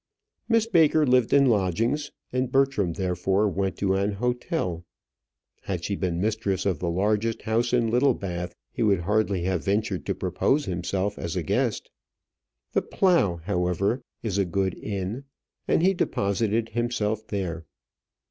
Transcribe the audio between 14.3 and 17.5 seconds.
a good inn, and he deposited himself